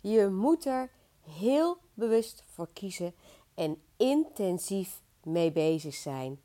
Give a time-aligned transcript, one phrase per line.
[0.00, 0.90] Je moet er
[1.20, 3.14] heel bewust voor kiezen
[3.54, 6.40] en intensief mee bezig zijn.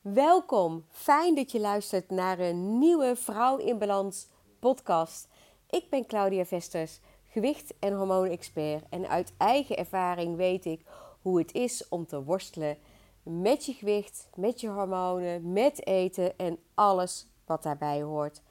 [0.00, 5.28] Welkom, fijn dat je luistert naar een nieuwe Vrouw in Balans podcast.
[5.70, 10.84] Ik ben Claudia Vesters, gewicht- en hormoonexpert en uit eigen ervaring weet ik
[11.22, 12.78] hoe het is om te worstelen
[13.22, 18.42] met je gewicht, met je hormonen, met eten en alles wat daarbij hoort.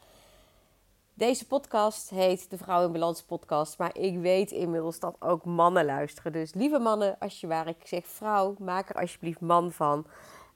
[1.20, 5.86] Deze podcast heet de Vrouw in Balans podcast, maar ik weet inmiddels dat ook mannen
[5.86, 6.32] luisteren.
[6.32, 10.06] Dus lieve mannen, als je waar ik zeg vrouw, maak er alsjeblieft man van.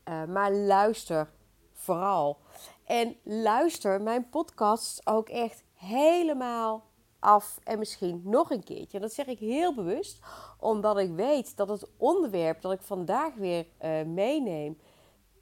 [0.10, 1.30] Uh, maar luister
[1.74, 2.38] vooral.
[2.84, 6.84] En luister mijn podcast ook echt helemaal
[7.20, 9.00] af en misschien nog een keertje.
[9.00, 10.20] Dat zeg ik heel bewust,
[10.60, 14.78] omdat ik weet dat het onderwerp dat ik vandaag weer uh, meeneem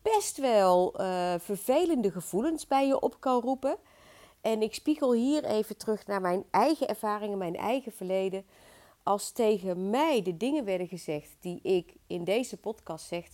[0.02, 3.78] best wel uh, vervelende gevoelens bij je op kan roepen.
[4.42, 8.46] En ik spiegel hier even terug naar mijn eigen ervaringen, mijn eigen verleden.
[9.04, 13.28] Als tegen mij de dingen werden gezegd die ik in deze podcast zeg,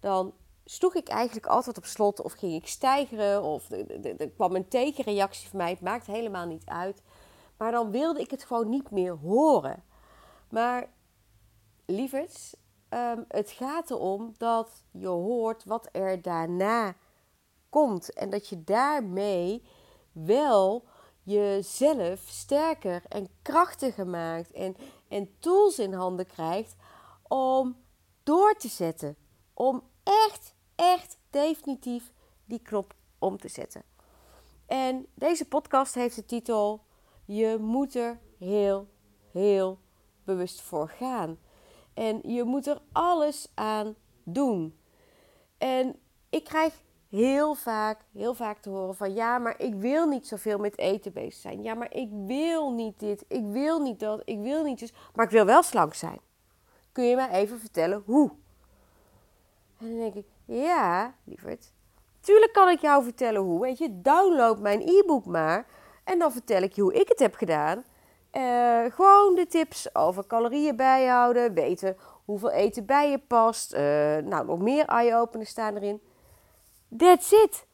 [0.00, 3.70] dan sloeg ik eigenlijk altijd op slot of ging ik stijgeren of
[4.18, 5.70] er kwam een tegenreactie van mij.
[5.70, 7.02] Het maakt helemaal niet uit.
[7.56, 9.84] Maar dan wilde ik het gewoon niet meer horen.
[10.50, 10.88] Maar
[11.86, 12.56] lieverds,
[12.90, 16.94] um, het gaat erom dat je hoort wat er daarna
[17.68, 18.12] komt.
[18.12, 19.62] En dat je daarmee
[20.12, 20.84] wel
[21.22, 24.52] jezelf sterker en krachtiger maakt.
[24.52, 24.76] En,
[25.08, 26.74] en tools in handen krijgt
[27.28, 27.76] om
[28.22, 29.16] door te zetten.
[29.54, 32.12] Om echt, echt definitief
[32.44, 33.82] die knop om te zetten.
[34.66, 36.84] En deze podcast heeft de titel
[37.24, 38.88] Je moet er heel,
[39.30, 39.78] heel
[40.24, 41.38] bewust voor gaan.
[41.94, 44.78] En je moet er alles aan doen.
[45.58, 45.96] En
[46.30, 46.82] ik krijg
[47.12, 51.12] heel vaak, heel vaak te horen van ja, maar ik wil niet zoveel met eten
[51.12, 51.62] bezig zijn.
[51.62, 55.24] Ja, maar ik wil niet dit, ik wil niet dat, ik wil niet dus, maar
[55.24, 56.20] ik wil wel slank zijn.
[56.92, 58.30] Kun je mij even vertellen hoe?
[59.78, 61.72] En dan denk ik, ja, lieverd,
[62.20, 63.60] tuurlijk kan ik jou vertellen hoe.
[63.60, 65.66] Weet je, download mijn e-book maar
[66.04, 67.84] en dan vertel ik je hoe ik het heb gedaan.
[68.32, 73.74] Uh, gewoon de tips over calorieën bijhouden, weten hoeveel eten bij je past.
[73.74, 73.80] Uh,
[74.16, 76.00] nou, nog meer eye-openers staan erin.
[76.96, 77.66] That's it.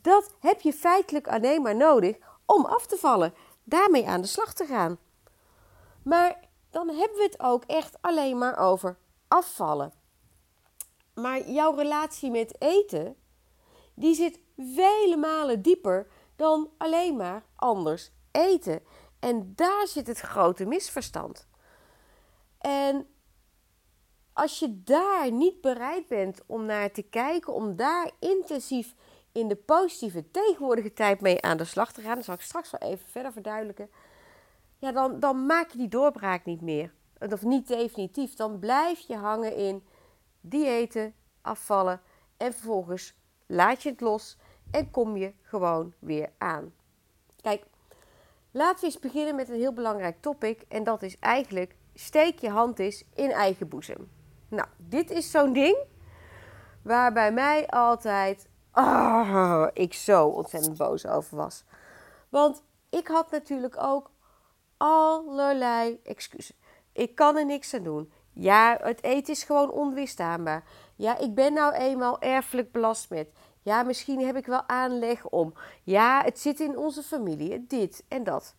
[0.00, 3.34] Dat heb je feitelijk alleen maar nodig om af te vallen.
[3.64, 4.98] Daarmee aan de slag te gaan.
[6.02, 6.40] Maar
[6.70, 8.98] dan hebben we het ook echt alleen maar over
[9.28, 9.92] afvallen.
[11.14, 13.16] Maar jouw relatie met eten,
[13.94, 18.82] die zit vele malen dieper dan alleen maar anders eten.
[19.20, 21.46] En daar zit het grote misverstand.
[22.58, 23.13] En
[24.34, 28.94] als je daar niet bereid bent om naar te kijken, om daar intensief
[29.32, 32.70] in de positieve tegenwoordige tijd mee aan de slag te gaan, dat zal ik straks
[32.70, 33.90] wel even verder verduidelijken.
[34.78, 36.92] Ja, dan, dan maak je die doorbraak niet meer.
[37.18, 38.34] Of niet definitief.
[38.34, 39.84] Dan blijf je hangen in
[40.40, 42.00] diëten, afvallen
[42.36, 43.14] en vervolgens
[43.46, 44.36] laat je het los
[44.70, 46.72] en kom je gewoon weer aan.
[47.40, 47.64] Kijk,
[48.50, 52.50] laten we eens beginnen met een heel belangrijk topic en dat is eigenlijk steek je
[52.50, 54.10] hand eens in eigen boezem.
[54.48, 55.76] Nou, dit is zo'n ding
[56.82, 61.64] waar bij mij altijd oh, ik zo ontzettend boos over was.
[62.28, 64.10] Want ik had natuurlijk ook
[64.76, 66.56] allerlei excuses.
[66.92, 68.12] Ik kan er niks aan doen.
[68.32, 70.64] Ja, het eten is gewoon onweerstaanbaar.
[70.96, 73.28] Ja, ik ben nou eenmaal erfelijk belast met.
[73.62, 75.54] Ja, misschien heb ik wel aanleg om.
[75.82, 78.54] Ja, het zit in onze familie, dit en dat.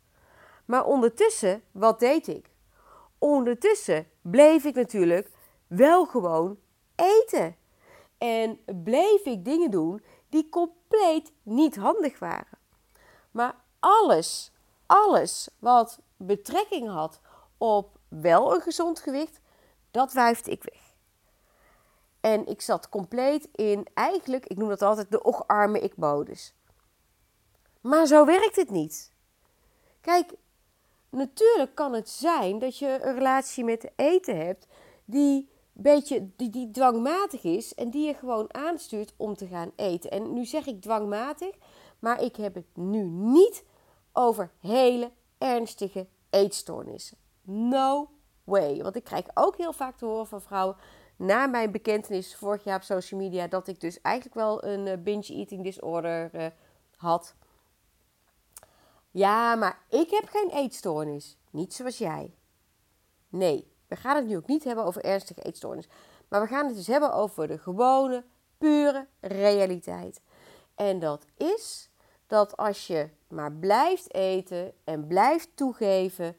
[0.65, 2.49] Maar ondertussen, wat deed ik?
[3.17, 5.29] Ondertussen bleef ik natuurlijk
[5.67, 6.57] wel gewoon
[6.95, 7.55] eten.
[8.17, 12.57] En bleef ik dingen doen die compleet niet handig waren.
[13.31, 14.51] Maar alles,
[14.85, 17.19] alles wat betrekking had
[17.57, 19.39] op wel een gezond gewicht,
[19.91, 20.93] dat wuifde ik weg.
[22.19, 26.53] En ik zat compleet in, eigenlijk, ik noem dat altijd de ocharme ik-modus.
[27.81, 29.13] Maar zo werkt het niet.
[30.01, 30.33] Kijk,
[31.09, 34.67] natuurlijk kan het zijn dat je een relatie met eten hebt
[35.05, 35.49] die
[35.81, 40.11] beetje die, die dwangmatig is en die je gewoon aanstuurt om te gaan eten.
[40.11, 41.55] En nu zeg ik dwangmatig,
[41.99, 43.63] maar ik heb het nu niet
[44.13, 47.17] over hele ernstige eetstoornissen.
[47.41, 48.09] No
[48.43, 48.81] way.
[48.81, 50.75] Want ik krijg ook heel vaak te horen van vrouwen
[51.15, 54.97] na mijn bekentenis vorig jaar op social media dat ik dus eigenlijk wel een eh,
[54.97, 56.45] binge eating disorder uh,
[56.95, 57.35] had.
[59.11, 61.37] Ja, maar ik heb geen eetstoornis.
[61.49, 62.33] Niet zoals jij.
[63.29, 65.87] Nee, we gaan het nu ook niet hebben over ernstige eetstoornis.
[66.27, 68.23] Maar we gaan het dus hebben over de gewone,
[68.57, 70.21] pure realiteit.
[70.75, 71.89] En dat is
[72.27, 76.37] dat als je maar blijft eten en blijft toegeven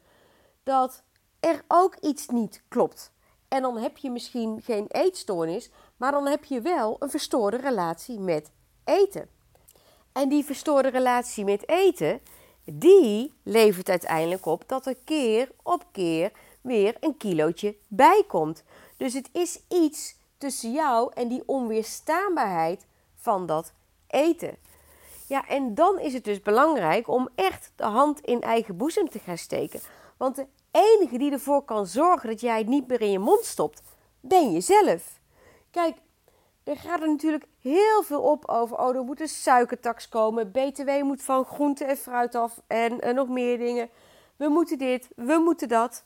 [0.63, 1.03] dat
[1.39, 3.11] er ook iets niet klopt.
[3.47, 8.19] En dan heb je misschien geen eetstoornis, maar dan heb je wel een verstoorde relatie
[8.19, 8.51] met
[8.83, 9.29] eten.
[10.11, 12.21] En die verstoorde relatie met eten,
[12.63, 16.31] die levert uiteindelijk op dat er keer op keer
[16.67, 18.63] weer een kilootje bij komt.
[18.97, 22.85] Dus het is iets tussen jou en die onweerstaanbaarheid
[23.15, 23.73] van dat
[24.07, 24.57] eten.
[25.27, 29.19] Ja, en dan is het dus belangrijk om echt de hand in eigen boezem te
[29.19, 29.79] gaan steken.
[30.17, 33.45] Want de enige die ervoor kan zorgen dat jij het niet meer in je mond
[33.45, 33.81] stopt,
[34.19, 35.19] ben jezelf.
[35.71, 35.97] Kijk,
[36.63, 38.77] er gaat er natuurlijk heel veel op over.
[38.79, 40.51] Oh, er moet een suikertax komen.
[40.51, 42.61] BTW moet van groente en fruit af.
[42.67, 43.89] En, en nog meer dingen.
[44.35, 46.03] We moeten dit, we moeten dat.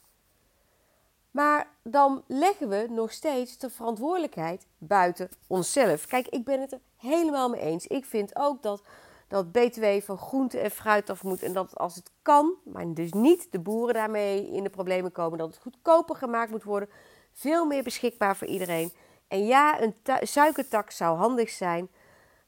[1.32, 6.06] Maar dan leggen we nog steeds de verantwoordelijkheid buiten onszelf.
[6.06, 7.86] Kijk, ik ben het er helemaal mee eens.
[7.86, 8.82] Ik vind ook dat,
[9.28, 11.42] dat BTW van groente en fruit af moet.
[11.42, 15.38] En dat als het kan, maar dus niet de boeren daarmee in de problemen komen,
[15.38, 16.88] dat het goedkoper gemaakt moet worden.
[17.32, 18.92] Veel meer beschikbaar voor iedereen.
[19.28, 21.88] En ja, een suikertak zou handig zijn.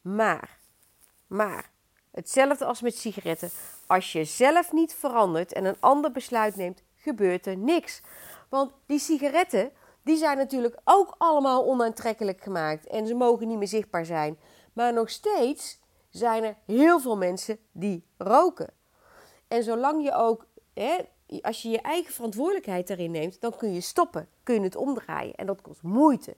[0.00, 0.58] Maar,
[1.26, 1.70] maar,
[2.10, 3.50] hetzelfde als met sigaretten.
[3.86, 8.00] Als je zelf niet verandert en een ander besluit neemt, gebeurt er niks.
[8.54, 9.72] Want die sigaretten,
[10.02, 12.86] die zijn natuurlijk ook allemaal onaantrekkelijk gemaakt.
[12.86, 14.38] En ze mogen niet meer zichtbaar zijn.
[14.72, 15.80] Maar nog steeds
[16.10, 18.72] zijn er heel veel mensen die roken.
[19.48, 20.98] En zolang je ook, hè,
[21.40, 25.34] als je je eigen verantwoordelijkheid daarin neemt, dan kun je stoppen, kun je het omdraaien.
[25.34, 26.36] En dat kost moeite.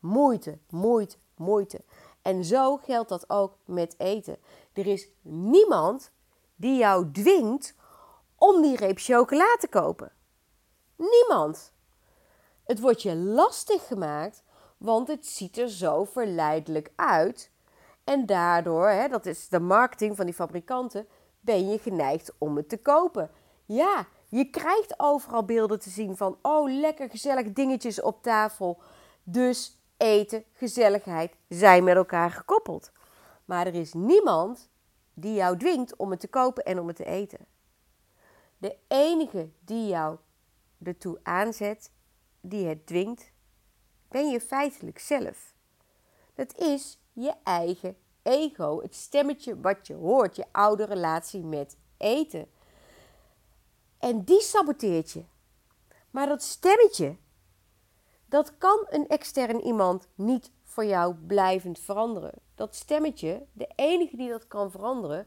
[0.00, 1.80] Moeite, moeite, moeite.
[2.22, 4.36] En zo geldt dat ook met eten.
[4.72, 6.12] Er is niemand
[6.54, 7.74] die jou dwingt
[8.36, 10.12] om die reep chocola te kopen.
[11.10, 11.72] Niemand.
[12.64, 14.42] Het wordt je lastig gemaakt,
[14.78, 17.50] want het ziet er zo verleidelijk uit.
[18.04, 21.06] En daardoor, hè, dat is de marketing van die fabrikanten,
[21.40, 23.30] ben je geneigd om het te kopen.
[23.64, 28.80] Ja, je krijgt overal beelden te zien van, oh lekker gezellig dingetjes op tafel.
[29.22, 32.92] Dus eten, gezelligheid zijn met elkaar gekoppeld.
[33.44, 34.68] Maar er is niemand
[35.14, 37.46] die jou dwingt om het te kopen en om het te eten.
[38.58, 40.16] De enige die jou
[40.84, 41.90] ertoe aanzet,
[42.40, 43.32] die het dwingt,
[44.08, 45.54] ben je feitelijk zelf.
[46.34, 52.46] Dat is je eigen ego, het stemmetje wat je hoort, je oude relatie met eten.
[53.98, 55.24] En die saboteert je.
[56.10, 57.16] Maar dat stemmetje,
[58.26, 62.34] dat kan een extern iemand niet voor jou blijvend veranderen.
[62.54, 65.26] Dat stemmetje, de enige die dat kan veranderen,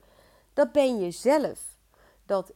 [0.53, 1.77] dat ben je zelf.
[2.25, 2.53] Dat,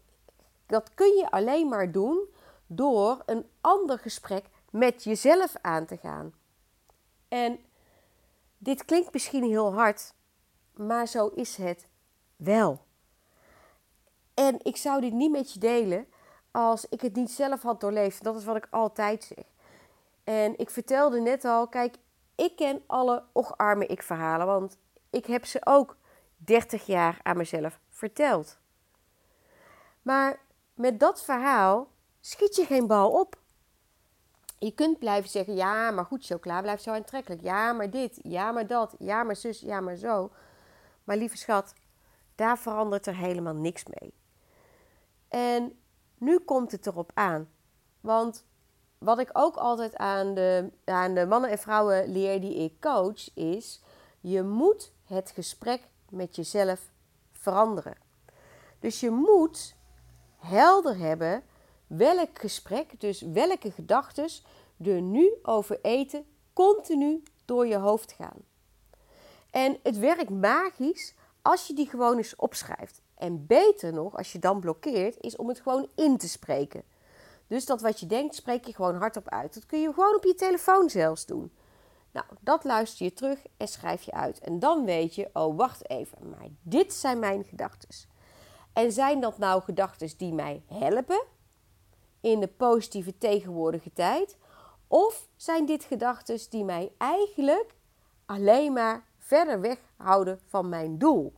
[0.65, 2.27] dat kun je alleen maar doen
[2.71, 6.33] door een ander gesprek met jezelf aan te gaan.
[7.27, 7.59] En
[8.57, 10.13] dit klinkt misschien heel hard,
[10.73, 11.87] maar zo is het
[12.35, 12.85] wel.
[14.33, 16.07] En ik zou dit niet met je delen
[16.51, 18.23] als ik het niet zelf had doorleefd.
[18.23, 19.45] Dat is wat ik altijd zeg.
[20.23, 21.97] En ik vertelde net al, kijk,
[22.35, 24.77] ik ken alle ocharme ik verhalen, want
[25.09, 25.97] ik heb ze ook
[26.37, 28.57] 30 jaar aan mezelf verteld.
[30.01, 30.39] Maar
[30.73, 31.87] met dat verhaal
[32.19, 33.37] schiet je geen bal op.
[34.57, 37.41] Je kunt blijven zeggen, ja, maar goed, chocola blijft zo aantrekkelijk.
[37.41, 40.31] Ja, maar dit, ja, maar dat, ja, maar zus, ja, maar zo.
[41.03, 41.73] Maar lieve schat,
[42.35, 44.13] daar verandert er helemaal niks mee.
[45.27, 45.79] En
[46.17, 47.49] nu komt het erop aan.
[48.01, 48.45] Want
[48.97, 53.35] wat ik ook altijd aan de, aan de mannen en vrouwen leer die ik coach,
[53.35, 53.81] is:
[54.19, 56.79] je moet het gesprek met jezelf
[57.31, 57.97] veranderen.
[58.79, 59.75] Dus je moet
[60.37, 61.43] helder hebben
[61.89, 64.29] welk gesprek, dus welke gedachten
[64.83, 68.37] er nu over eten continu door je hoofd gaan.
[69.51, 73.01] En het werkt magisch als je die gewoon eens opschrijft.
[73.15, 76.83] En beter nog, als je dan blokkeert, is om het gewoon in te spreken.
[77.47, 79.53] Dus dat wat je denkt, spreek je gewoon hardop uit.
[79.53, 81.51] Dat kun je gewoon op je telefoon zelfs doen.
[82.11, 84.39] Nou, dat luister je terug en schrijf je uit.
[84.39, 87.89] En dan weet je, oh wacht even, maar dit zijn mijn gedachten.
[88.73, 91.21] En zijn dat nou gedachten die mij helpen
[92.21, 94.37] in de positieve tegenwoordige tijd?
[94.87, 97.75] Of zijn dit gedachten die mij eigenlijk
[98.25, 101.33] alleen maar verder weghouden van mijn doel?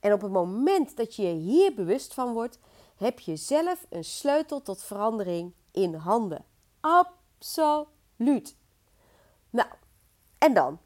[0.00, 2.58] En op het moment dat je hier bewust van wordt,
[2.96, 6.44] heb je zelf een sleutel tot verandering in handen.
[6.80, 8.56] Absoluut.
[9.50, 9.68] Nou,
[10.38, 10.78] en dan?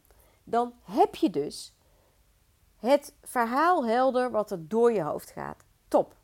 [0.44, 1.74] Dan heb je dus
[2.76, 5.64] het verhaal helder wat er door je hoofd gaat.
[5.88, 6.14] Top.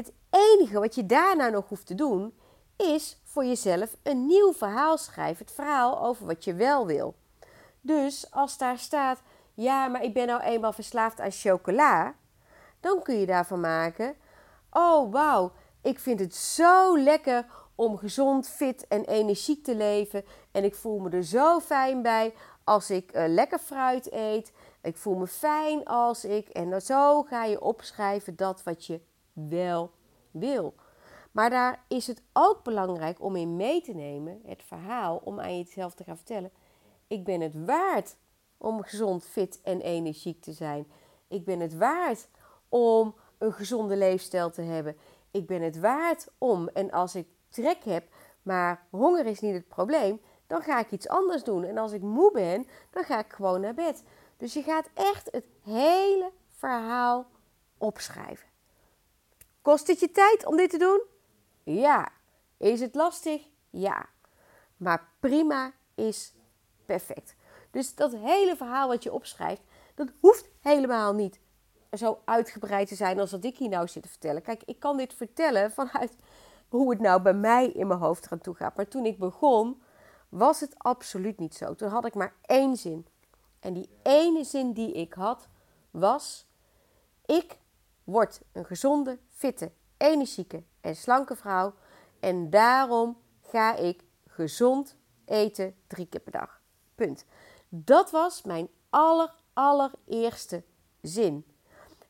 [0.00, 2.34] Het enige wat je daarna nog hoeft te doen,
[2.76, 5.44] is voor jezelf een nieuw verhaal schrijven.
[5.44, 7.14] Het verhaal over wat je wel wil.
[7.80, 9.22] Dus als daar staat,
[9.54, 12.14] ja, maar ik ben nou eenmaal verslaafd aan chocola,
[12.80, 14.14] dan kun je daarvan maken,
[14.70, 15.52] oh wauw,
[15.82, 20.24] ik vind het zo lekker om gezond, fit en energiek te leven.
[20.50, 24.52] En ik voel me er zo fijn bij als ik uh, lekker fruit eet.
[24.82, 26.48] Ik voel me fijn als ik.
[26.48, 29.08] En zo ga je opschrijven dat wat je
[29.48, 29.90] wel
[30.30, 30.74] wil.
[31.32, 35.58] Maar daar is het ook belangrijk om in mee te nemen, het verhaal, om aan
[35.58, 36.50] jezelf te gaan vertellen.
[37.06, 38.16] Ik ben het waard
[38.56, 40.86] om gezond, fit en energiek te zijn.
[41.28, 42.28] Ik ben het waard
[42.68, 44.96] om een gezonde leefstijl te hebben.
[45.30, 48.08] Ik ben het waard om, en als ik trek heb,
[48.42, 51.64] maar honger is niet het probleem, dan ga ik iets anders doen.
[51.64, 54.02] En als ik moe ben, dan ga ik gewoon naar bed.
[54.36, 57.26] Dus je gaat echt het hele verhaal
[57.78, 58.49] opschrijven.
[59.62, 61.02] Kost het je tijd om dit te doen?
[61.64, 62.08] Ja.
[62.56, 63.42] Is het lastig?
[63.70, 64.08] Ja.
[64.76, 66.34] Maar prima is
[66.86, 67.34] perfect.
[67.70, 69.62] Dus dat hele verhaal wat je opschrijft,
[69.94, 71.40] dat hoeft helemaal niet
[71.92, 74.42] zo uitgebreid te zijn als dat ik hier nou zit te vertellen.
[74.42, 76.16] Kijk, ik kan dit vertellen vanuit
[76.68, 78.76] hoe het nou bij mij in mijn hoofd eraan toe gaat.
[78.76, 79.82] Maar toen ik begon,
[80.28, 81.74] was het absoluut niet zo.
[81.74, 83.06] Toen had ik maar één zin.
[83.60, 85.48] En die ene zin die ik had
[85.90, 86.46] was:
[87.26, 87.58] Ik
[88.04, 91.74] word een gezonde, fitte, energieke en slanke vrouw.
[92.20, 96.60] En daarom ga ik gezond eten drie keer per dag.
[96.94, 97.24] Punt.
[97.68, 100.62] Dat was mijn aller, allereerste
[101.02, 101.44] zin.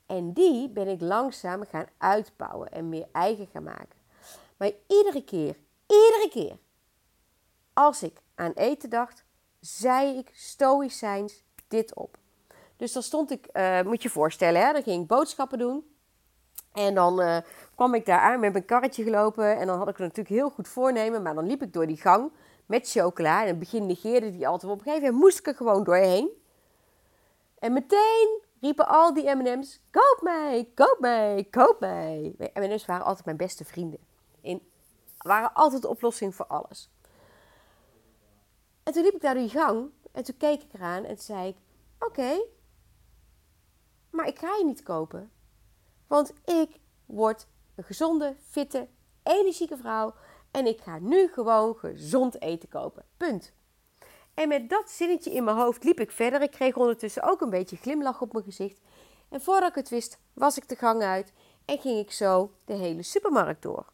[0.07, 3.99] En die ben ik langzaam gaan uitbouwen en meer eigen gaan maken.
[4.57, 5.57] Maar iedere keer,
[5.87, 6.59] iedere keer,
[7.73, 9.25] als ik aan eten dacht,
[9.61, 12.19] zei ik stoïcijns dit op.
[12.77, 15.85] Dus dan stond ik, uh, moet je voorstellen, hè, dan ging ik boodschappen doen.
[16.73, 17.37] En dan uh,
[17.75, 19.59] kwam ik daar aan met mijn karretje gelopen.
[19.59, 21.23] En dan had ik er natuurlijk heel goed voornemen.
[21.23, 22.33] Maar dan liep ik door die gang
[22.67, 23.37] met chocola.
[23.37, 24.73] En in het begin negeerde die altijd.
[24.73, 26.31] Op een gegeven moment moest ik er gewoon doorheen.
[27.59, 32.35] En meteen riepen al die M&M's, koop mij, koop mij, koop mij.
[32.55, 33.99] M&M's waren altijd mijn beste vrienden.
[34.41, 34.63] In,
[35.19, 36.91] waren altijd de oplossing voor alles.
[38.83, 41.25] En toen liep ik daar door die gang en toen keek ik eraan en toen
[41.25, 41.57] zei ik,
[41.99, 42.45] oké,
[44.11, 45.31] maar ik ga je niet kopen.
[46.11, 48.89] Want ik word een gezonde, fitte,
[49.23, 50.15] energieke vrouw
[50.51, 53.05] en ik ga nu gewoon gezond eten kopen.
[53.17, 53.53] Punt.
[54.35, 56.43] En met dat zinnetje in mijn hoofd liep ik verder.
[56.43, 58.81] Ik kreeg ondertussen ook een beetje glimlach op mijn gezicht.
[59.29, 61.33] En voordat ik het wist, was ik de gang uit
[61.65, 63.93] en ging ik zo de hele supermarkt door.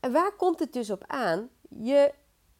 [0.00, 1.48] En waar komt het dus op aan?
[1.68, 2.14] Je,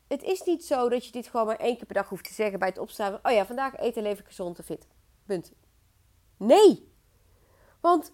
[0.09, 2.35] het is niet zo dat je dit gewoon maar één keer per dag hoeft te
[2.35, 3.18] zeggen bij het opstaan.
[3.23, 4.87] oh ja, vandaag eten leven gezond en fit.
[5.26, 5.52] Punt.
[6.37, 6.97] Nee.
[7.80, 8.12] Want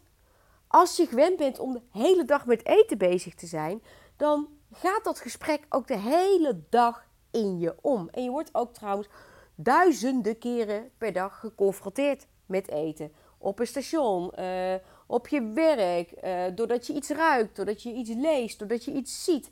[0.66, 3.82] als je gewend bent om de hele dag met eten bezig te zijn,
[4.16, 8.08] dan gaat dat gesprek ook de hele dag in je om.
[8.08, 9.08] En je wordt ook trouwens
[9.54, 13.12] duizenden keren per dag geconfronteerd met eten.
[13.38, 14.74] Op een station, uh,
[15.06, 19.24] op je werk, uh, doordat je iets ruikt, doordat je iets leest, doordat je iets
[19.24, 19.50] ziet.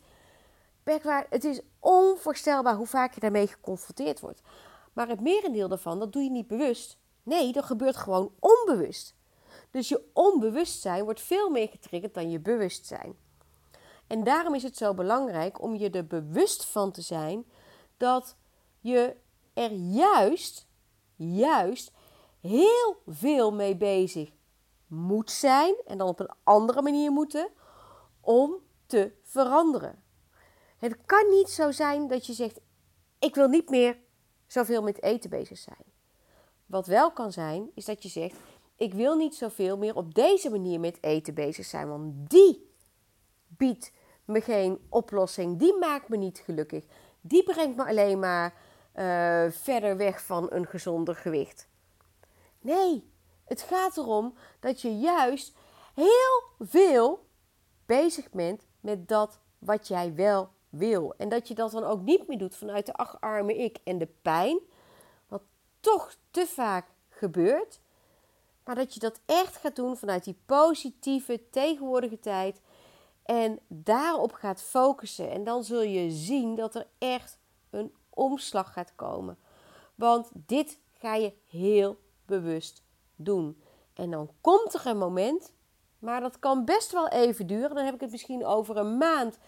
[1.28, 4.42] Het is onvoorstelbaar hoe vaak je daarmee geconfronteerd wordt.
[4.92, 6.98] Maar het merendeel daarvan, dat doe je niet bewust.
[7.22, 9.14] Nee, dat gebeurt gewoon onbewust.
[9.72, 13.16] Dus je onbewustzijn wordt veel meer getriggerd dan je bewustzijn.
[14.06, 17.44] En daarom is het zo belangrijk om je er bewust van te zijn
[17.96, 18.36] dat
[18.80, 19.16] je
[19.52, 20.66] er juist,
[21.16, 21.92] juist
[22.40, 24.30] heel veel mee bezig
[24.86, 27.48] moet zijn en dan op een andere manier moeten
[28.20, 28.54] om
[28.86, 30.02] te veranderen.
[30.78, 32.60] Het kan niet zo zijn dat je zegt:
[33.18, 33.98] Ik wil niet meer
[34.46, 35.84] zoveel met eten bezig zijn.
[36.66, 38.36] Wat wel kan zijn, is dat je zegt:
[38.76, 42.70] Ik wil niet zoveel meer op deze manier met eten bezig zijn, want die
[43.48, 43.92] biedt
[44.24, 46.84] me geen oplossing, die maakt me niet gelukkig
[47.22, 48.54] die brengt me alleen maar
[48.94, 51.68] uh, verder weg van een gezonder gewicht.
[52.60, 53.10] Nee,
[53.44, 55.56] het gaat erom dat je juist
[55.94, 57.26] heel veel
[57.86, 61.14] bezig bent met dat wat jij wel wil.
[61.16, 64.08] En dat je dat dan ook niet meer doet vanuit de acharme ik en de
[64.22, 64.58] pijn,
[65.28, 65.42] wat
[65.80, 67.80] toch te vaak gebeurt.
[68.64, 72.60] Maar dat je dat echt gaat doen vanuit die positieve tegenwoordige tijd
[73.22, 75.30] en daarop gaat focussen.
[75.30, 77.38] En dan zul je zien dat er echt
[77.70, 79.38] een omslag gaat komen.
[79.94, 82.82] Want dit ga je heel bewust
[83.16, 83.62] doen.
[83.94, 85.54] En dan komt er een moment,
[85.98, 87.74] maar dat kan best wel even duren.
[87.74, 89.38] Dan heb ik het misschien over een maand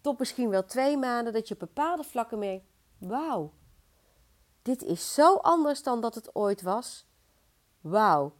[0.00, 2.64] tot misschien wel twee maanden, dat je op bepaalde vlakken merkt:
[2.98, 3.52] wauw,
[4.62, 7.06] dit is zo anders dan dat het ooit was.
[7.80, 8.32] Wauw.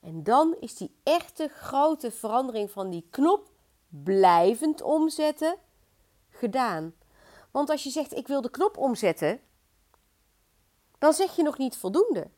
[0.00, 3.50] En dan is die echte grote verandering van die knop
[3.88, 5.56] blijvend omzetten
[6.28, 6.94] gedaan.
[7.50, 9.40] Want als je zegt ik wil de knop omzetten,
[10.98, 12.30] dan zeg je nog niet voldoende.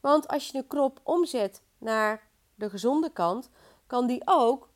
[0.00, 3.48] Want als je de knop omzet naar de gezonde kant,
[3.86, 4.68] kan die ook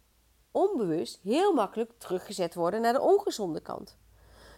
[0.51, 3.97] onbewust heel makkelijk teruggezet worden naar de ongezonde kant.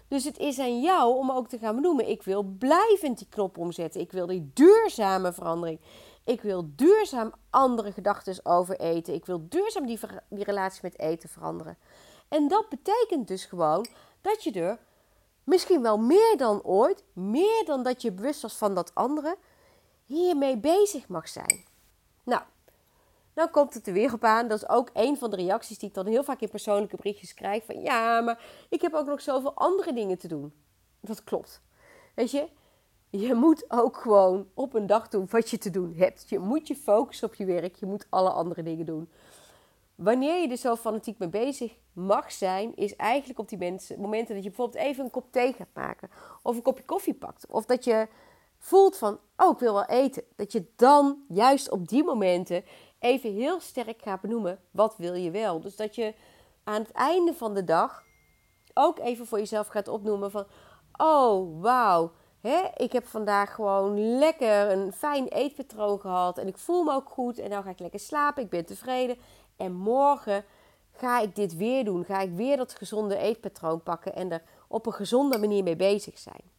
[0.09, 3.59] Dus het is aan jou om ook te gaan benoemen: ik wil blijvend die knop
[3.59, 4.01] omzetten.
[4.01, 5.81] Ik wil die duurzame verandering.
[6.27, 9.15] Ik wil duurzaam andere gedachten over eten.
[9.15, 11.79] Ik wil duurzaam die, die relatie met eten veranderen.
[12.29, 13.87] En dat betekent dus gewoon
[14.21, 14.79] dat je er
[15.45, 19.37] misschien wel meer dan ooit, meer dan dat je bewust was van dat andere,
[20.05, 21.65] hiermee bezig mag zijn.
[22.25, 22.43] Nou,
[23.35, 24.49] dan komt het er weer op aan.
[24.49, 27.35] Dat is ook een van de reacties die ik dan heel vaak in persoonlijke berichtjes
[27.35, 27.65] krijg.
[27.65, 30.53] Van ja, maar ik heb ook nog zoveel andere dingen te doen.
[31.01, 31.61] Dat klopt.
[32.15, 32.49] Weet je,
[33.11, 36.29] je moet ook gewoon op een dag doen wat je te doen hebt.
[36.29, 37.77] Je moet je focussen op je werk.
[37.77, 39.11] Je moet alle andere dingen doen.
[39.95, 43.59] Wanneer je er zo fanatiek mee bezig mag zijn, is eigenlijk op die
[43.99, 46.11] momenten dat je bijvoorbeeld even een kop thee gaat maken.
[46.43, 47.47] Of een kopje koffie pakt.
[47.47, 48.09] Of dat je
[48.59, 50.23] voelt van, oh ik wil wel eten.
[50.37, 52.65] Dat je dan juist op die momenten
[52.99, 55.61] even heel sterk gaat benoemen, wat wil je wel.
[55.61, 56.15] Dus dat je
[56.65, 58.05] aan het einde van de dag
[58.75, 60.47] ook even voor jezelf gaat opnoemen van,
[60.97, 62.13] oh wauw.
[62.77, 67.39] Ik heb vandaag gewoon lekker een fijn eetpatroon gehad en ik voel me ook goed
[67.39, 69.17] en nou ga ik lekker slapen, ik ben tevreden.
[69.57, 70.45] En morgen
[70.93, 74.87] ga ik dit weer doen, ga ik weer dat gezonde eetpatroon pakken en er op
[74.87, 76.55] een gezonde manier mee bezig zijn.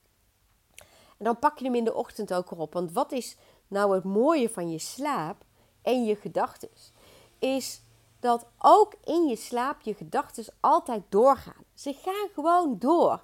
[1.17, 2.73] En dan pak je hem in de ochtend ook erop.
[2.73, 5.35] Want wat is nou het mooie van je slaap
[5.81, 6.69] en je gedachten?
[7.39, 7.81] Is
[8.19, 11.63] dat ook in je slaap je gedachten altijd doorgaan.
[11.73, 13.21] Ze gaan gewoon door.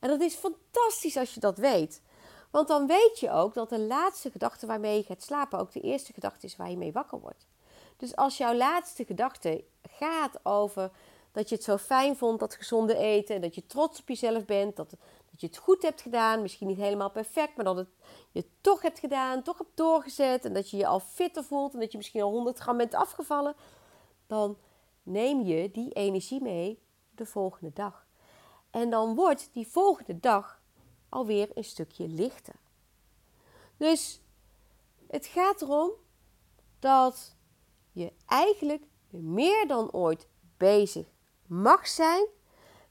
[0.00, 2.02] En dat is fantastisch als je dat weet.
[2.50, 5.80] Want dan weet je ook dat de laatste gedachte waarmee je gaat slapen ook de
[5.80, 7.46] eerste gedachte is waar je mee wakker wordt.
[7.96, 10.90] Dus als jouw laatste gedachte gaat over
[11.32, 14.44] dat je het zo fijn vond, dat gezonde eten, en dat je trots op jezelf
[14.44, 14.90] bent, dat,
[15.30, 17.88] dat je het goed hebt gedaan, misschien niet helemaal perfect, maar dat het,
[18.30, 21.74] je het toch hebt gedaan, toch hebt doorgezet en dat je je al fitter voelt
[21.74, 23.54] en dat je misschien al 100 gram bent afgevallen,
[24.26, 24.58] dan
[25.02, 26.82] neem je die energie mee
[27.14, 27.99] de volgende dag.
[28.70, 30.60] En dan wordt die volgende dag
[31.08, 32.54] alweer een stukje lichter.
[33.76, 34.20] Dus
[35.06, 35.90] het gaat erom
[36.78, 37.36] dat
[37.92, 41.06] je eigenlijk meer dan ooit bezig
[41.46, 42.26] mag zijn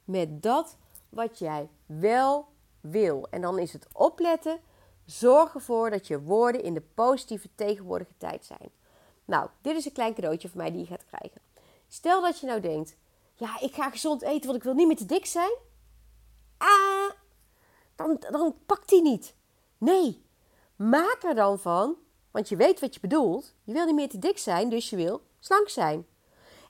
[0.03, 0.77] met dat
[1.09, 2.47] wat jij wel
[2.81, 3.27] wil.
[3.29, 4.59] En dan is het opletten.
[5.05, 8.71] Zorg ervoor dat je woorden in de positieve tegenwoordige tijd zijn.
[9.25, 11.41] Nou, dit is een klein cadeautje voor mij die je gaat krijgen.
[11.87, 12.95] Stel dat je nou denkt:
[13.35, 15.51] ja, ik ga gezond eten, want ik wil niet meer te dik zijn.
[16.59, 17.11] Ah,
[17.95, 19.35] dan, dan pakt die niet.
[19.77, 20.25] Nee,
[20.75, 21.95] maak er dan van,
[22.31, 23.53] want je weet wat je bedoelt.
[23.63, 26.07] Je wil niet meer te dik zijn, dus je wil slank zijn.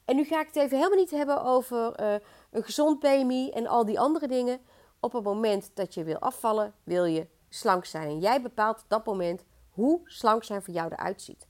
[0.06, 2.16] En nu ga ik het even helemaal niet hebben over eh,
[2.52, 4.60] een gezond BMI en al die andere dingen.
[5.00, 8.08] Op het moment dat je wil afvallen, wil je slank zijn.
[8.08, 11.48] En jij bepaalt op dat moment hoe slank zijn voor jou eruit ziet.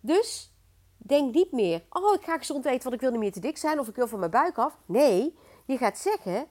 [0.00, 0.52] Dus
[0.96, 3.56] denk niet meer, oh ik ga gezond eten want ik wil niet meer te dik
[3.56, 4.78] zijn of ik wil van mijn buik af.
[4.86, 6.46] Nee, je gaat zeggen,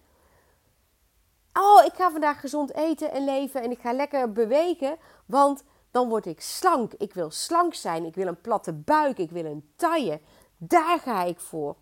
[1.54, 6.10] oh ik ga vandaag gezond eten en leven en ik ga lekker bewegen, want dan
[6.10, 6.94] word ik slank.
[6.94, 10.20] Ik wil slank zijn, ik wil een platte buik, ik wil een taille.
[10.58, 11.76] Daar ga ik voor.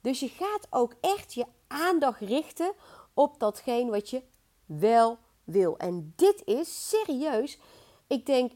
[0.00, 2.72] Dus je gaat ook echt je aandacht richten
[3.14, 4.22] op datgene wat je
[4.66, 5.76] wel wil.
[5.76, 7.58] En dit is serieus,
[8.06, 8.52] ik denk,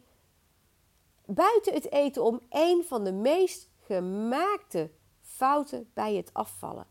[1.27, 6.87] buiten het eten om een van de meest gemaakte fouten bij het afvallen.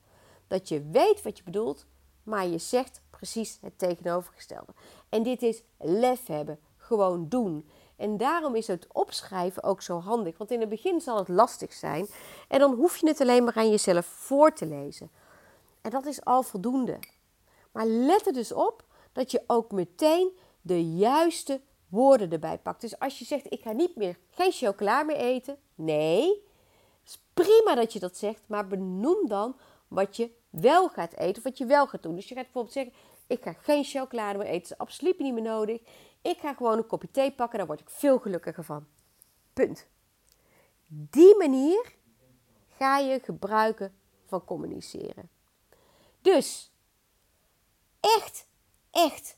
[0.47, 1.85] Dat je weet wat je bedoelt,
[2.23, 4.73] maar je zegt precies het tegenovergestelde.
[5.09, 7.69] En dit is lef hebben, gewoon doen.
[7.95, 10.37] En daarom is het opschrijven ook zo handig.
[10.37, 12.07] Want in het begin zal het lastig zijn.
[12.47, 15.11] En dan hoef je het alleen maar aan jezelf voor te lezen.
[15.81, 16.99] En dat is al voldoende.
[17.71, 22.81] Maar let er dus op dat je ook meteen de juiste woorden erbij pakt.
[22.81, 25.57] Dus als je zegt: Ik ga niet meer geen chocola meer eten.
[25.75, 26.43] Nee,
[27.05, 28.41] is prima dat je dat zegt.
[28.45, 29.55] Maar benoem dan
[29.87, 32.15] wat je wel gaat eten of wat je wel gaat doen.
[32.15, 32.93] Dus je gaat bijvoorbeeld zeggen:
[33.31, 34.61] Ik ga geen chocolade meer eten.
[34.61, 35.81] Dat is absoluut niet meer nodig.
[36.21, 38.85] Ik ga gewoon een kopje thee pakken, daar word ik veel gelukkiger van.
[39.53, 39.87] Punt.
[40.87, 41.95] Die manier
[42.77, 43.93] ga je gebruiken
[44.25, 45.29] van communiceren.
[46.21, 46.71] Dus
[47.99, 48.47] echt,
[48.91, 49.37] echt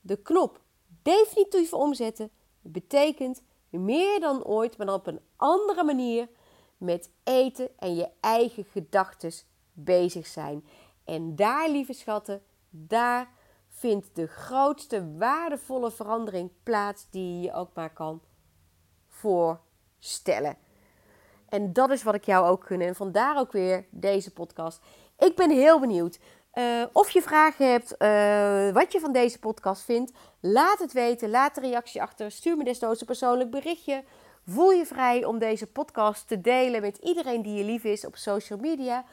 [0.00, 0.60] de knop
[1.02, 2.30] definitief omzetten
[2.62, 6.28] betekent meer dan ooit, maar dan op een andere manier
[6.76, 9.32] met eten en je eigen gedachten
[9.72, 10.66] bezig zijn.
[11.04, 12.42] En daar, lieve schatten,
[12.86, 13.28] daar
[13.68, 18.22] vindt de grootste waardevolle verandering plaats die je ook maar kan
[19.08, 20.56] voorstellen.
[21.48, 22.80] En dat is wat ik jou ook gun.
[22.80, 24.80] En vandaar ook weer deze podcast.
[25.18, 26.18] Ik ben heel benieuwd
[26.58, 30.12] uh, of je vragen hebt, uh, wat je van deze podcast vindt.
[30.40, 31.30] Laat het weten.
[31.30, 32.30] Laat een reactie achter.
[32.30, 34.04] Stuur me desnoods een persoonlijk berichtje.
[34.46, 38.16] Voel je vrij om deze podcast te delen met iedereen die je lief is op
[38.16, 39.04] social media.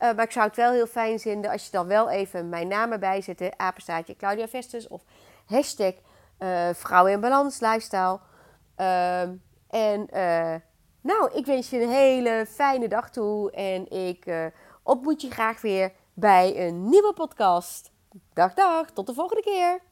[0.00, 2.68] Uh, maar ik zou het wel heel fijn vinden als je dan wel even mijn
[2.68, 3.52] naam erbij zet.
[3.56, 5.02] Apenstaatje Claudia Vestus of
[5.46, 5.94] hashtag
[6.38, 8.18] uh, Vrouw in Balans Lifestyle.
[8.76, 9.20] Uh,
[9.68, 10.54] en uh,
[11.00, 13.50] nou, ik wens je een hele fijne dag toe.
[13.50, 14.50] En ik
[14.82, 17.90] ontmoet je graag weer bij een nieuwe podcast.
[18.32, 18.90] Dag, dag.
[18.90, 19.89] Tot de volgende keer.